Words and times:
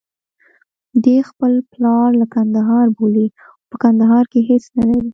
دی 1.03 1.17
خپل 1.29 1.51
پلار 1.71 2.07
له 2.19 2.25
کندهار 2.33 2.85
بولي، 2.97 3.27
خو 3.41 3.51
په 3.69 3.75
کندهار 3.83 4.23
کې 4.31 4.39
هېڅ 4.49 4.63
نلري. 4.77 5.09